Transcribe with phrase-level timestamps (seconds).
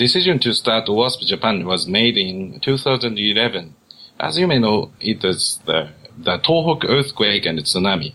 [0.00, 3.74] decision to start OWASP Japan was made in 2011.
[4.18, 8.14] As you may know, it was the, the Tohoku earthquake and tsunami.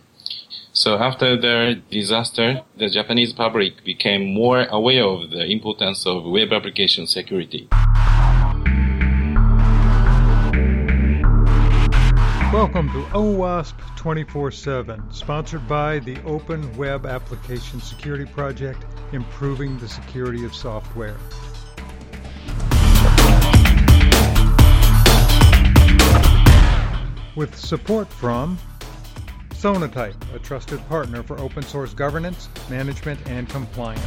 [0.74, 6.52] So after the disaster, the Japanese public became more aware of the importance of web
[6.52, 7.68] application security.
[12.52, 19.88] Welcome to OWASP 24 7, sponsored by the Open Web Application Security Project, improving the
[19.88, 21.18] security of software.
[27.36, 28.58] With support from
[29.50, 34.02] Sonatype, a trusted partner for open source governance, management, and compliance.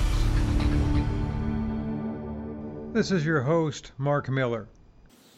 [2.95, 4.67] This is your host, Mark Miller.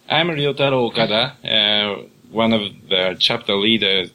[0.09, 4.13] I'm Ryotaro Okada, uh, one of the chapter leaders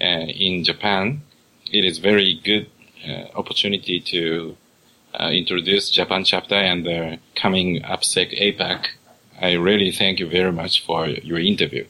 [0.00, 1.22] uh, in Japan.
[1.70, 2.68] It is very good
[3.08, 4.56] uh, opportunity to
[5.14, 8.86] uh, introduce Japan chapter and the coming AppSec APAC.
[9.40, 11.86] I really thank you very much for your interview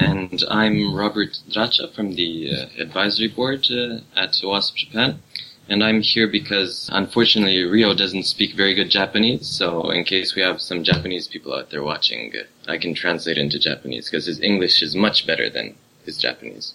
[0.00, 5.22] and I'm Robert Dracha from the uh, advisory board uh, at OWASP Japan.
[5.68, 10.42] And I'm here because unfortunately Rio doesn't speak very good Japanese, so in case we
[10.42, 14.40] have some Japanese people out there watching, uh, I can translate into Japanese because his
[14.40, 16.74] English is much better than his Japanese.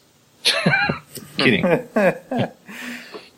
[1.38, 1.64] Kidding.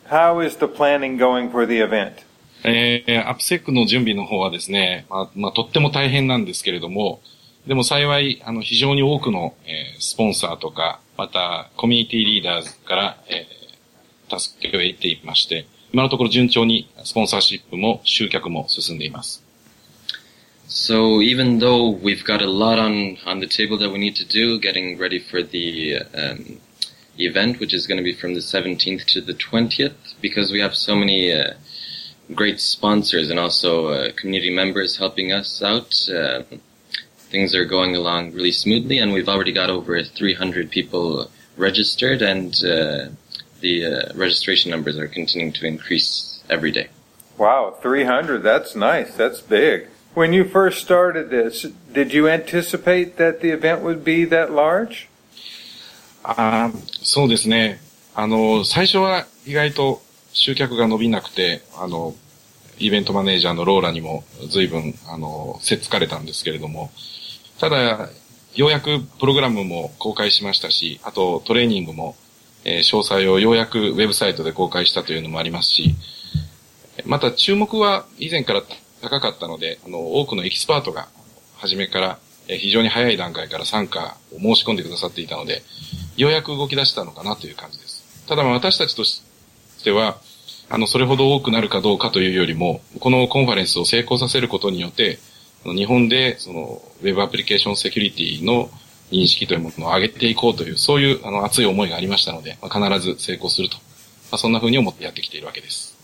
[0.06, 2.24] How is the planning going for the event?
[2.64, 7.20] Eh, えー、アップセックの準備の方はですね、まあ、まあ、とっても大変なんですけれども、
[7.68, 19.44] でも幸い、あの、非常に多くの、えー、スポンサーとか、また、コミュニティリーダーから、えー、助けを得ていまして、今のところ順調にスポンサーシップも集客も進んでいます。
[20.66, 24.58] So even though we've got a lot on, on the table that we need to do,
[24.58, 26.58] getting ready for the um,
[27.18, 30.74] event, which is going to be from the 17th to the 20th, because we have
[30.74, 31.52] so many uh,
[32.34, 36.42] great sponsors and also uh, community members helping us out, uh,
[37.29, 42.53] things are going along really smoothly, and we've already got over 300 people registered, and
[42.63, 43.09] uh,
[43.61, 46.89] the uh, registration numbers are continuing to increase every day.
[47.37, 49.87] Wow, 300, that's nice, that's big.
[50.13, 55.09] When you first started this, did you anticipate that the event would be that large?
[56.25, 57.81] あそうですね。
[58.15, 60.01] あの、最初は意外と
[60.31, 62.15] 集客が伸びなくて、あの、
[62.77, 66.91] イベントマネージャーのローラにも随分、あの、せっつかれたんですけれども、
[67.58, 68.08] ただ、
[68.54, 72.16] ようやくプログラムも公開しましたし、あとトレーニングも、
[72.64, 75.94] えー、詳細をようやくウェブサイトで公開したというのもありますし、
[77.04, 78.62] また注目は以前から
[79.00, 81.08] 高かったので、あの、多くのエキスパートが
[81.56, 85.62] 初めから、えー、非常に早い段階から参加を申し込んでくださっていたので、
[86.16, 88.26] ようやく動き出したのかなという感じです。
[88.28, 89.22] ただ私たちとし
[89.82, 90.18] ては、
[90.70, 95.18] あの、それほど多くなるかどうかというよりも、このコンファレンスを成功させることによって、
[95.64, 98.70] 日本でそのウェブアプリケーションセキュリティの
[99.10, 103.76] 認識というものを上げていこうという、そういうあの熱い思いがありましたので、まあ、必ず成功すると。
[104.30, 105.96] まあ、そんな風に思ってやってきているわけです。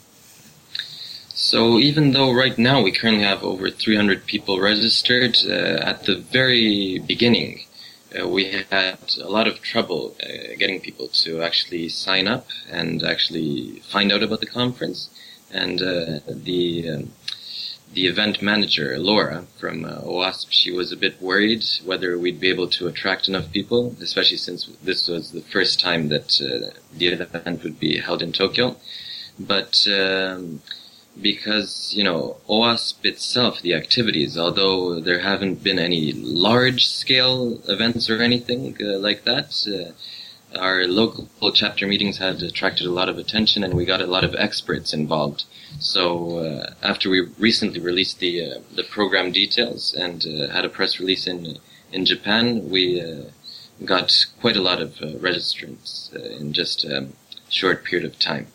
[1.35, 6.17] So even though right now we currently have over 300 people registered, uh, at the
[6.33, 7.59] very beginning,
[8.19, 13.03] uh, we had a lot of trouble uh, getting people to actually sign up and
[13.03, 15.11] actually find out about the conference.
[15.53, 17.11] And uh, the um,
[17.95, 22.69] the event manager, Laura, from uh, she was a bit worried whether we'd be able
[22.69, 27.63] to attract enough people, especially since this was the first time that uh, the event
[27.63, 28.77] would be held in Tokyo.
[29.39, 30.61] But um,
[31.21, 38.21] because, you know, OWASP itself, the activities, although there haven't been any large-scale events or
[38.21, 39.93] anything uh, like that, uh,
[40.59, 44.25] our local chapter meetings had attracted a lot of attention and we got a lot
[44.25, 45.45] of experts involved.
[45.79, 50.69] So uh, after we recently released the uh, the program details and uh, had a
[50.69, 51.59] press release in
[51.93, 53.31] in Japan, we uh,
[53.85, 57.09] got quite a lot of uh, registrants uh, in just a
[57.49, 58.47] short period of time.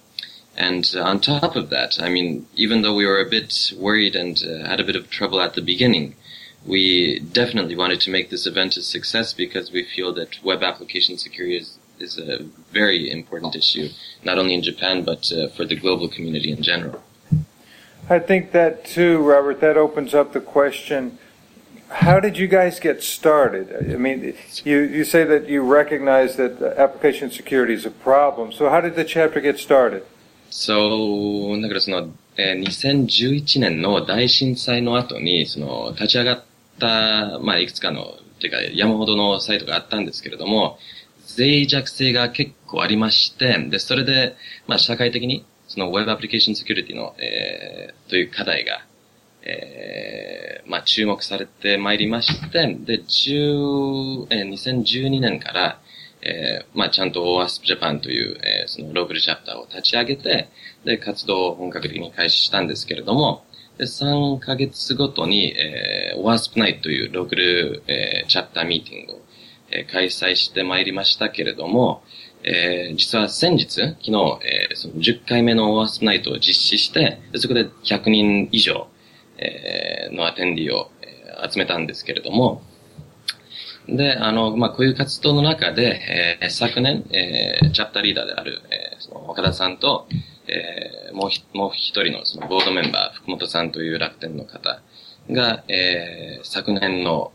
[0.55, 4.37] And on top of that, I mean, even though we were a bit worried and
[4.39, 6.15] had a bit of trouble at the beginning,
[6.65, 11.17] we definitely wanted to make this event a success because we feel that web application
[11.17, 13.89] security is is a very important issue,
[14.23, 17.01] not only in Japan, but uh, for the global community in general.
[18.09, 21.19] I think that too, Robert, that opens up the question
[21.89, 23.93] how did you guys get started?
[23.93, 28.51] I mean, you, you say that you recognize that application security is a problem.
[28.51, 30.03] So how did the chapter get started?
[30.51, 36.43] So, だからその、えー、2011年の大震災の後に、その、立ち上がっ
[36.79, 40.79] た、まあ、いくつかの、ていうか、山ほどのサイトがあったんですけれども、
[41.37, 44.35] 脆弱性が結構ありまして、で、それで、
[44.67, 48.85] まあ、社会的に、その Web Application Security の、えー、という課題が、
[49.43, 55.81] えまあ、注目されてまいりまして、で、10えー、2012年から、
[56.21, 60.49] えー、まあ、ちゃんと OASP Japan という、えー、そのローカルチャプターを立ち上げて、
[60.85, 63.45] で、活動を本格的に開始したんですけれども、
[63.79, 69.21] で、3ヶ月ごとに、えー、OASP Night というローカル、えー、チャプターミーティングを、
[69.71, 72.03] えー、開催してまいりましたけれども、
[72.43, 74.11] えー、実は先日、昨日、
[74.43, 78.87] えー、その10回目の OWASP Night を実施して、そこで100人以上、
[79.37, 82.61] えー、のアテンディを、えー、集めたんですけれども、
[83.87, 90.07] で、あの、まあ、こういう活動の中で、えー、昨年、えー、チャプターリーダーである、えー、その岡田さんと、
[90.47, 94.81] えー、もうひ、もう一人のそのボードメンバー、福本さんという楽天の方
[95.31, 97.31] が、えー、昨年の、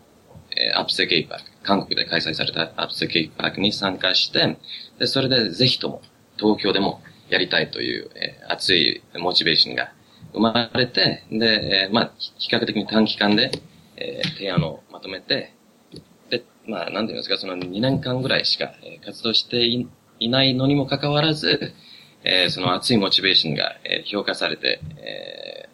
[0.56, 4.58] えー、アップセケイパーク、韓国で開催されたアップセケイパークに参加して、
[4.98, 6.02] で、それでぜひとも
[6.36, 9.92] 東京でもやりたいという、えー、熱いモチベーションが
[10.32, 13.50] 生まれて、で、えー、まあ、比較的に短期間で、
[13.96, 15.54] えー、提案をまとめて、
[16.30, 21.72] でまあ、なんて言いますか、その2年間ぐらいしか、え、活動していないのにもかかわらず、
[22.24, 25.68] えー、その熱いモチベーションが、え、評価されて、え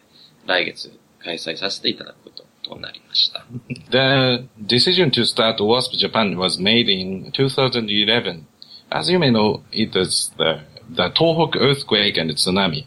[0.45, 0.91] ー、来月
[1.23, 2.50] 開催させていただくこと。
[3.91, 8.47] The decision to start OWASP Japan was made in 2011.
[8.91, 12.85] As you may know, it was the, the Tohoku earthquake and tsunami.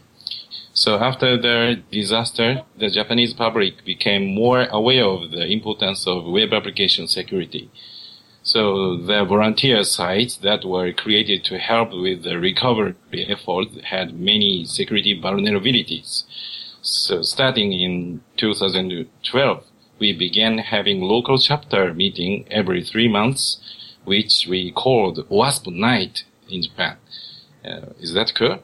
[0.73, 6.51] So after the disaster, the Japanese public became more aware of the importance of web
[6.51, 7.69] application security.
[8.43, 12.95] So the volunteer sites that were created to help with the recovery
[13.27, 16.25] effort had many security vulnerabilities.
[16.81, 19.63] So starting in 2012,
[19.99, 23.59] we began having local chapter meeting every three months,
[24.03, 26.97] which we called OWASP Night in Japan.
[27.63, 28.59] Uh, is that cool?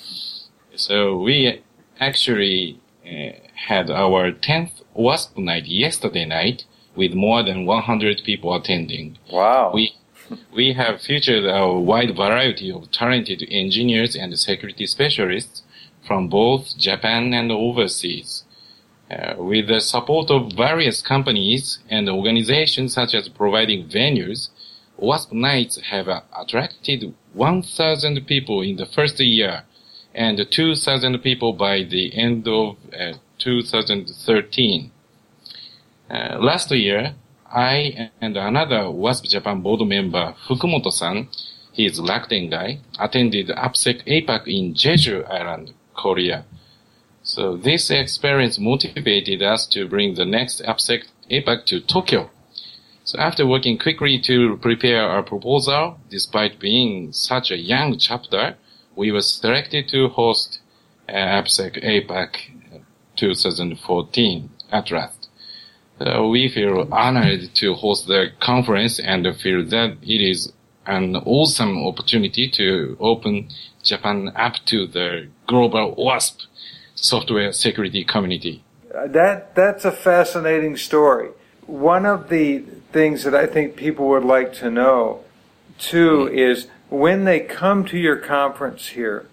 [0.74, 1.62] so we
[2.00, 6.64] actually uh, had our 10th OWASP night yesterday night,
[6.96, 9.18] with more than 100 people attending.
[9.30, 9.70] Wow.
[9.72, 9.94] We,
[10.52, 15.62] we have featured a wide variety of talented engineers and security specialists
[16.06, 18.44] from both Japan and overseas.
[19.08, 24.48] Uh, with the support of various companies and organizations such as providing venues,
[25.00, 29.62] OWASP Nights have uh, attracted 1,000 people in the first year
[30.14, 34.90] and 2,000 people by the end of uh, 2013.
[36.10, 37.14] Uh, last year,
[37.48, 41.28] I and another OWASP Japan board member, Fukumoto-san,
[41.72, 46.44] he is Rakuten guy, attended AppSec APAC in Jeju Island, Korea.
[47.26, 52.30] So this experience motivated us to bring the next AppSec APAC to Tokyo.
[53.02, 58.54] So after working quickly to prepare our proposal, despite being such a young chapter,
[58.94, 60.60] we were selected to host
[61.08, 62.82] uh, AppSec APAC
[63.16, 65.28] 2014 at last.
[65.98, 70.52] Uh, we feel honored to host the conference and feel that it is
[70.86, 73.48] an awesome opportunity to open
[73.82, 76.46] Japan up to the global OWASP
[76.96, 78.64] software security community.
[78.92, 81.30] Uh, that that's a fascinating story.
[81.66, 82.60] One of the
[82.92, 85.20] things that I think people would like to know
[85.78, 86.38] too mm-hmm.
[86.38, 89.26] is when they come to your conference here,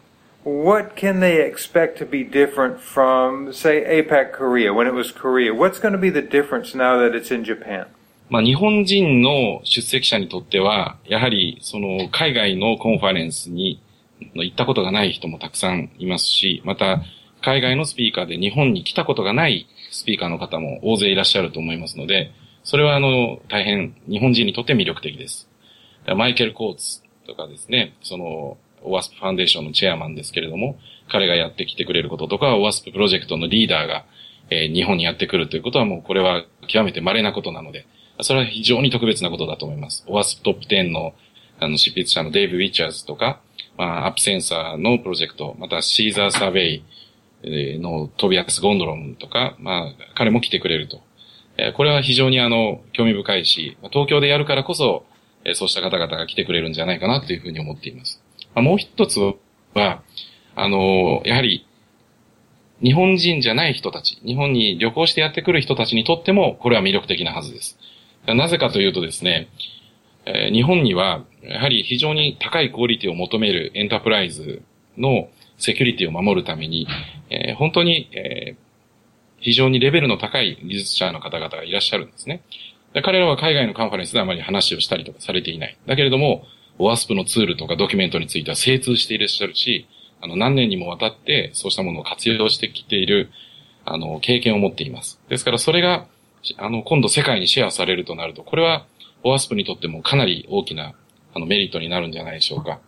[0.44, 5.54] what can they expect to be different from, say, APAC Korea when it was Korea?
[5.54, 7.88] What's going to be the difference now that it's in Japan?
[8.30, 13.80] まあ、日本人の出席者にとっては、やはりその海外のコンファレンスに
[14.34, 17.04] 行ったことがない人もたくさんいますし、また
[17.44, 22.32] 海外のスピーカーで日本に来たことがないスピーカーの方も大勢いらっしゃると思いますので、
[22.64, 25.50] それはあの大変日本人にとって魅力的です。
[26.16, 30.78] マイケル・コーツとかですね、その OWASP ファンデーションのチェアマンですけれども、
[31.10, 34.06] 彼がやってきてくれることとか、OWASP プロジェクトのリーダーが、
[34.50, 37.86] えー、日本にやってくるということはもうこれは極めて稀なことなので、
[38.22, 40.06] それは非常に特別なことだと思います。
[40.08, 41.14] OWASP トップ10の
[41.60, 43.40] あの執筆者のデイブ・ウィッチャーズとか、
[43.78, 46.84] まあ、アップセンサーのプロジェクト、またシーザー・サーベイ
[47.44, 51.02] のトビアス・ゴンドロンとか、まあ、彼も来てくれると。
[51.58, 55.06] えー、これは非常にあの、興味深いし、東京でやるからこそ、
[55.46, 58.22] えそうした方々が来てくれるんじゃないかなというふうに思っています。
[58.56, 59.20] まあ、もう一つ
[59.74, 60.02] は、
[60.56, 61.68] あの、やはり、
[62.82, 67.78] 日本人じゃない人たち、日本に旅行してやってくる人たちにとっても、これは魅力的なはずです。
[68.26, 69.50] なぜかというとですね、
[70.26, 74.62] えー、日本には、やはり非常に高いクオリティを求めるエンタープライズ
[74.98, 76.88] のセキュリティを守るために、
[77.30, 78.56] えー、本当に、えー、
[79.40, 82.42] 非常にレベルの高い技術者の方々がいらっしゃるんですね。
[83.02, 85.78] 彼らは海外のカンファレンスであまり話をしたりとかされていない。
[85.88, 86.46] だけれども、
[86.78, 89.88] OWASP のツールとかドキュメントについては精通していらっしゃるし、
[90.22, 93.32] あの、何年にもわたってそうしたものを活用してきている、
[93.86, 95.20] あの、経験を持っています。
[95.28, 96.06] ですからそれが、
[96.58, 98.86] あの、今度世界にシェアされるとなると、これは、
[99.24, 100.94] オアスプにとってもかなり大きな、
[101.34, 102.80] あの、メリットになるんじゃないでしょうか。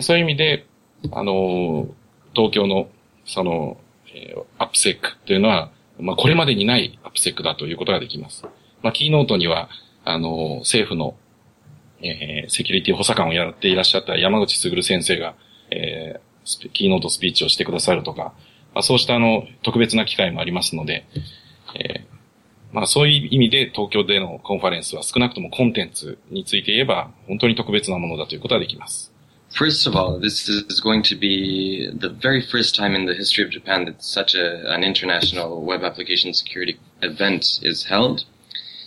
[0.00, 0.66] そういう意味で、
[1.10, 1.88] あの、
[2.34, 2.88] 東京の、
[3.24, 3.76] その、
[4.14, 8.44] えー、アップセックというのは、まあ、これまでにないアップセックだということができます。
[8.82, 9.68] まあ、キーノートには、
[10.04, 11.14] あの、政府の、
[12.00, 15.34] えー、セキュリティ補佐官をやっていらっしゃった山口卓先生が、
[15.70, 18.34] えー、キーノートスピーチをしてくださるとか、
[18.74, 21.06] まあ、そうしたあの、特別な機会もありますので、
[21.74, 22.12] えー、
[22.72, 29.12] まあそういう意味で東京でのコンファレンスは少なくともコンテンツについて言えば本当に特別なものだということができます。
[29.54, 33.50] First of all, this is going to be the very first time in the history of
[33.50, 38.24] Japan that such a, an international web application security event is held.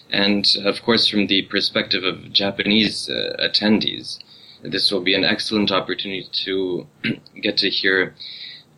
[0.10, 4.18] And of course, from the perspective of Japanese uh, attendees,
[4.64, 6.88] this will be an excellent opportunity to
[7.42, 8.16] get to hear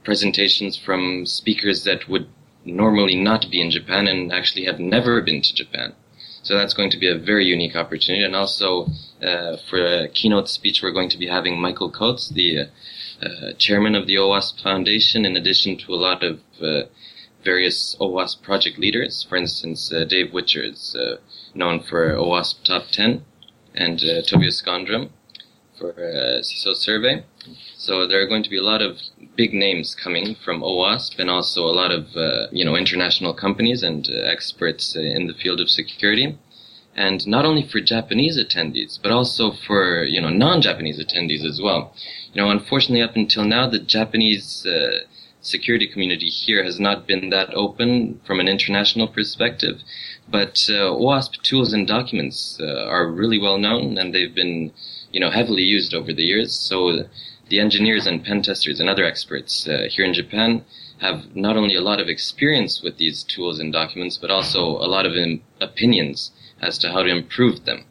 [0.03, 2.27] presentations from speakers that would
[2.65, 5.94] normally not be in Japan and actually have never been to Japan.
[6.44, 8.25] So that's going to be a very unique opportunity.
[8.25, 8.88] And also,
[9.22, 12.66] uh, for a keynote speech, we're going to be having Michael Coates, the uh,
[13.22, 16.84] uh chairman of the OWASP Foundation, in addition to a lot of uh,
[17.44, 19.26] various OWASP project leaders.
[19.28, 20.96] For instance, uh, Dave Wichers is
[21.54, 23.24] known for OWASP Top 10,
[23.74, 25.10] and Tobias Gondrom
[25.78, 27.24] for CISO Survey.
[27.76, 28.98] So there are going to be a lot of
[29.36, 33.84] big names coming from OWASP and also a lot of, uh, you know, international companies
[33.84, 36.38] and uh, experts uh, in the field of security.
[36.98, 41.94] And not only for Japanese attendees, but also for, you know, non-Japanese attendees as well.
[42.34, 45.01] You know, unfortunately up until now, the Japanese, uh,
[45.42, 49.82] security community here has not been that open from an international perspective.
[50.27, 54.72] But uh, tools and documents uh, are really well known, and they've been,
[55.12, 56.54] you know, heavily used over the years.
[56.54, 57.06] So
[57.50, 60.66] the engineers and pen testers and other experts uh, here in Japan
[61.00, 64.89] have not only a lot of experience with these tools and documents, but also a
[64.96, 67.86] lot of Im- opinions as to how to improve them.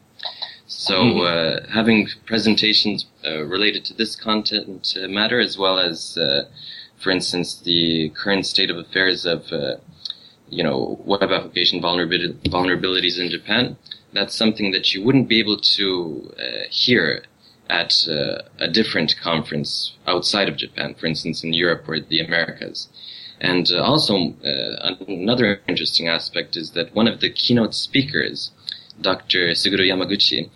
[0.67, 1.67] So, mm-hmm.
[1.69, 6.45] uh, having presentations uh, related to this content uh, matter, as well as, uh,
[6.97, 9.75] for instance, the current state of affairs of, uh,
[10.49, 13.77] you know, web application vulnerabilities in Japan,
[14.13, 16.31] that's something that you wouldn't be able to
[16.69, 17.23] hear
[17.69, 22.87] at uh, a different conference outside of Japan, for instance, in Europe or the Americas.
[23.39, 28.51] And uh, also, uh, another interesting aspect is that one of the keynote speakers,
[29.01, 29.49] Dr.
[29.51, 30.49] Suguru Yamaguchi,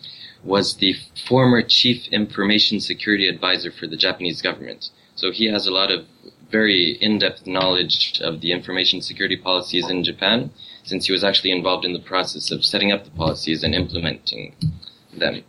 [0.43, 0.95] was the
[1.27, 4.89] former chief information security advisor for the Japanese government.
[5.15, 6.05] So he has a lot of
[6.49, 10.51] very in-depth knowledge of the information security policies in Japan,
[10.83, 14.55] since he was actually involved in the process of setting up the policies and implementing
[15.15, 15.43] them.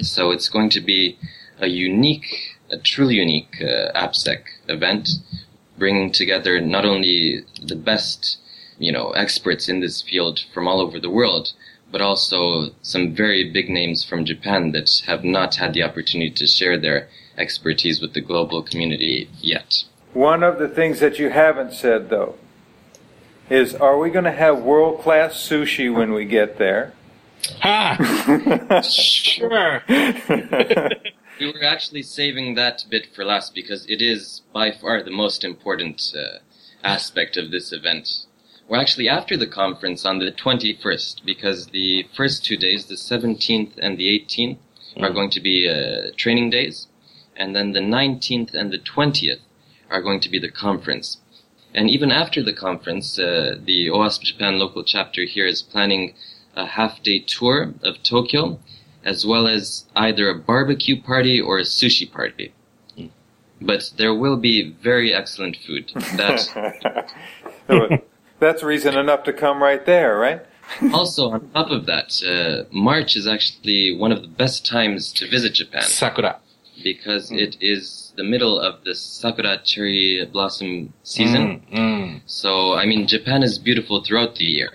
[0.00, 1.18] So it's going to be
[1.60, 5.08] a unique, a truly unique uh, AppSec event,
[5.78, 8.38] bringing together not only the best,
[8.78, 11.52] you know, experts in this field from all over the world,
[11.90, 16.46] but also some very big names from Japan that have not had the opportunity to
[16.46, 19.84] share their expertise with the global community yet.
[20.12, 22.34] One of the things that you haven't said, though,
[23.48, 26.92] is are we going to have world class sushi when we get there?
[27.60, 28.80] Ha!
[28.82, 29.82] sure.
[29.88, 35.44] we were actually saving that bit for last because it is by far the most
[35.44, 36.38] important uh,
[36.82, 38.26] aspect of this event.
[38.68, 43.78] We're actually after the conference on the 21st because the first two days, the 17th
[43.78, 44.58] and the 18th,
[44.94, 45.02] mm.
[45.02, 46.86] are going to be uh, training days.
[47.34, 49.40] And then the 19th and the 20th
[49.88, 51.16] are going to be the conference.
[51.74, 56.14] And even after the conference, uh, the OWASP Japan local chapter here is planning
[56.54, 58.58] a half day tour of Tokyo,
[59.02, 62.52] as well as either a barbecue party or a sushi party.
[63.60, 65.90] But there will be very excellent food.
[66.16, 66.54] That's,
[68.40, 70.42] That's reason enough to come right there, right?
[70.92, 75.28] also, on top of that, uh, March is actually one of the best times to
[75.28, 75.82] visit Japan.
[75.82, 76.38] Sakura.
[76.84, 77.38] Because mm.
[77.38, 81.62] it is the middle of the sakura cherry blossom season.
[81.72, 82.20] Mm, mm.
[82.26, 84.74] So, I mean, Japan is beautiful throughout the year.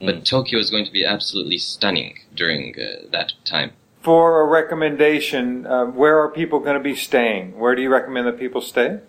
[0.00, 0.24] But mm.
[0.24, 3.72] Tokyo is going to be absolutely stunning during uh, that time.
[4.02, 7.58] For a recommendation, uh, where are people going to be staying?
[7.58, 9.00] Where do you recommend that people stay?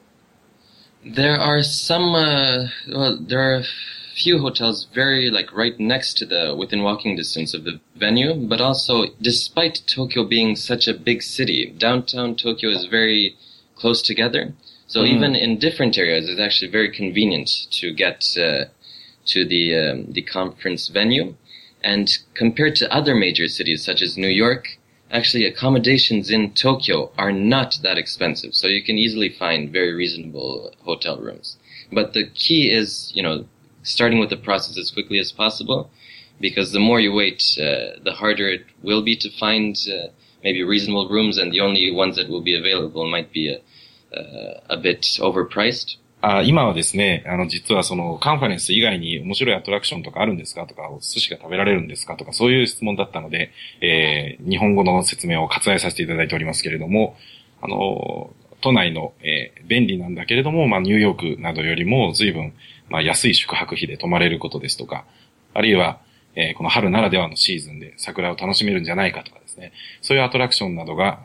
[1.05, 2.13] There are some.
[2.13, 3.65] Uh, well, there are a
[4.15, 8.33] few hotels very like right next to the within walking distance of the venue.
[8.35, 13.37] But also, despite Tokyo being such a big city, downtown Tokyo is very
[13.75, 14.53] close together.
[14.87, 15.07] So mm.
[15.07, 18.65] even in different areas, it's actually very convenient to get uh,
[19.27, 21.35] to the um, the conference venue.
[21.81, 24.78] And compared to other major cities such as New York,
[25.11, 28.53] actually accommodations in Tokyo are not that expensive.
[28.53, 31.57] So you can easily find very reasonable hotel rooms.
[31.91, 33.45] But the key is, you know,
[33.83, 35.89] starting with the process as quickly as possible,
[36.39, 40.07] because the more you wait, uh, the harder it will be to find uh,
[40.43, 44.59] maybe reasonable rooms, and the only ones that will be available might be a, uh,
[44.69, 45.95] a bit overpriced.
[46.21, 50.65] あ今はですね、あの、実はその、カンファレンス以外に面白いアトラクションとかあるんですか？
[50.67, 52.17] とか、お寿司が食べられるんですか？
[52.17, 57.15] とか、そういう質問だったので、えー、日本語の説明を割愛させていただいておりますけれども、
[57.61, 62.53] あの、都内の、えー、便利なんだけれども、まあ、ニューヨークなどよりも随分、
[62.89, 65.05] まあ、安い宿泊費で泊まれることですとか、
[65.53, 66.01] あるいは、
[66.35, 69.71] えー、この春ならではのシーズンで桜を楽しめるんじゃないかとかですね、
[70.01, 71.19] そういうアトラクションなどが、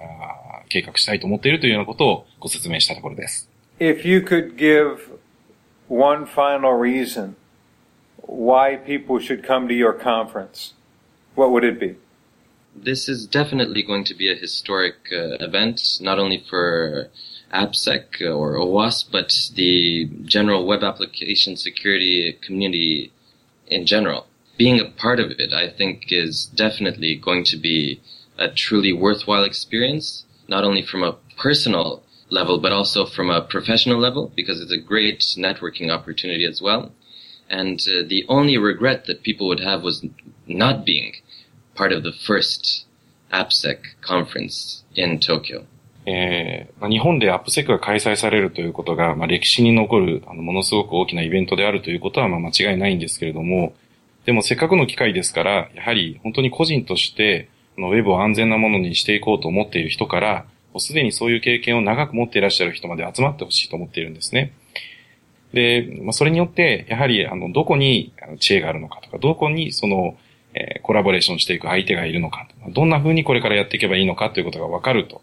[0.68, 3.50] 計画したいと思っているというようなことをご説明したところです。
[3.80, 5.10] If you could give
[5.88, 7.34] one final reason
[8.18, 10.74] why people should come to your conference,
[11.34, 11.96] what would it be?
[12.76, 17.08] This is definitely going to be a historic uh, event, not only for
[17.52, 23.12] AppSec or OWASP, but the general web application security community
[23.66, 24.26] in general.
[24.56, 28.00] Being a part of it, I think, is definitely going to be
[28.38, 32.04] a truly worthwhile experience, not only from a personal
[32.34, 36.90] level, but also from a professional level, because it's a great networking opportunity as well.
[37.48, 40.04] And uh, the only regret that people would have was
[40.46, 41.12] not being
[41.74, 42.86] part of the first
[43.32, 45.64] AppSec conference in Tokyo.
[46.06, 53.72] えーまあ、日本でアップセックが開催されるということが、まあ、歴史に残るあのものすごく大きなイベントであるということはまあ間違いないんですけれども、
[54.26, 57.48] でもせっかくの機会ですから、やはり本当に個人として
[57.78, 64.52] あのウェブを安全なものにしていこうと思っている人から、うすでにそういう経験を長く持っていらっしゃる人まで集まってほしいと思っているんですね。
[65.52, 70.16] で、まあ、それによって、やはり、あの、どこに知恵があるのかとか、どこにその、
[70.54, 75.22] えー、コラボレーションしていく相手がいるのか、どんな風にこれからやっていけばいいのかということがわかると。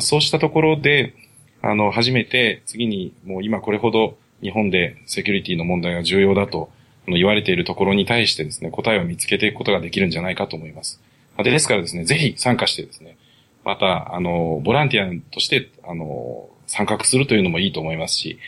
[0.00, 1.14] そうしたところで、
[1.62, 6.70] あの、初めて次にもう今これほど日本でセキュリティの問題が重要だと
[7.06, 11.00] 言われているところに対してですね、答えを見つけていくことができるんじゃないかと思います。
[11.38, 13.16] で、ですからですね、ぜひ参加してですね、
[13.64, 18.38] また、あの、ボランティアとして、あの、参画するというのもいいと思いますし、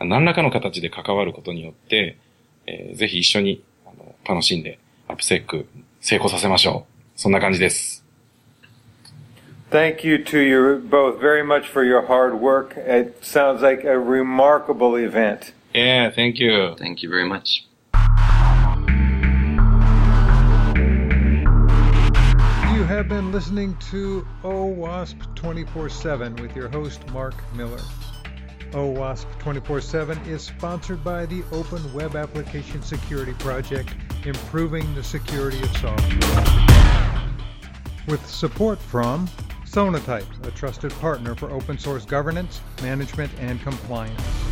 [0.00, 2.18] 何らかの形で関わることによって、
[2.66, 5.66] えー、ぜひ一緒にあの楽しんで、アップセック
[6.00, 7.20] 成功させましょう。
[7.20, 8.04] そんな感じです。
[9.70, 12.76] Thank you to you both very much for your hard work.
[12.76, 15.52] It sounds like a remarkable event.
[15.72, 16.76] Yeah, thank you.
[16.78, 17.66] Thank you very much.
[22.86, 27.80] Have been listening to OWASP 24 7 with your host, Mark Miller.
[28.70, 35.60] OWASP 24 7 is sponsored by the Open Web Application Security Project, improving the security
[35.62, 37.34] of software.
[38.06, 39.26] With support from
[39.64, 44.45] Sonatype, a trusted partner for open source governance, management, and compliance.